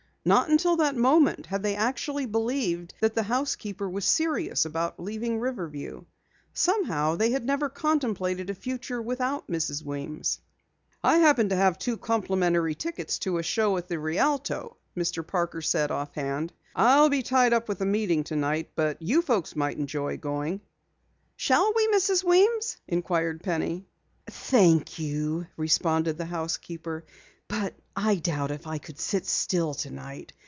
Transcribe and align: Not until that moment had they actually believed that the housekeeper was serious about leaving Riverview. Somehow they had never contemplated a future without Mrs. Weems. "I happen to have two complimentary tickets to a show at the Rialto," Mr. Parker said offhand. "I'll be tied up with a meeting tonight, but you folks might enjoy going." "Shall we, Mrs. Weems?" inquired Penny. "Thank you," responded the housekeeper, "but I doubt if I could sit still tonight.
Not 0.23 0.49
until 0.51 0.75
that 0.75 0.95
moment 0.95 1.47
had 1.47 1.63
they 1.63 1.75
actually 1.75 2.27
believed 2.27 2.93
that 2.99 3.15
the 3.15 3.23
housekeeper 3.23 3.89
was 3.89 4.05
serious 4.05 4.65
about 4.65 4.99
leaving 4.99 5.39
Riverview. 5.39 6.03
Somehow 6.53 7.15
they 7.15 7.31
had 7.31 7.43
never 7.43 7.69
contemplated 7.69 8.47
a 8.47 8.53
future 8.53 9.01
without 9.01 9.47
Mrs. 9.47 9.81
Weems. 9.83 10.39
"I 11.03 11.17
happen 11.17 11.49
to 11.49 11.55
have 11.55 11.79
two 11.79 11.97
complimentary 11.97 12.75
tickets 12.75 13.17
to 13.19 13.39
a 13.39 13.41
show 13.41 13.75
at 13.77 13.87
the 13.87 13.97
Rialto," 13.97 14.77
Mr. 14.95 15.25
Parker 15.25 15.59
said 15.63 15.89
offhand. 15.89 16.53
"I'll 16.75 17.09
be 17.09 17.23
tied 17.23 17.51
up 17.51 17.67
with 17.67 17.81
a 17.81 17.85
meeting 17.87 18.23
tonight, 18.23 18.69
but 18.75 19.01
you 19.01 19.23
folks 19.23 19.55
might 19.55 19.79
enjoy 19.79 20.17
going." 20.17 20.61
"Shall 21.35 21.73
we, 21.75 21.87
Mrs. 21.87 22.23
Weems?" 22.23 22.77
inquired 22.87 23.41
Penny. 23.41 23.87
"Thank 24.29 24.99
you," 24.99 25.47
responded 25.57 26.19
the 26.19 26.25
housekeeper, 26.25 27.05
"but 27.47 27.73
I 27.93 28.15
doubt 28.15 28.49
if 28.51 28.65
I 28.65 28.77
could 28.77 28.97
sit 28.97 29.25
still 29.25 29.73
tonight. 29.73 30.31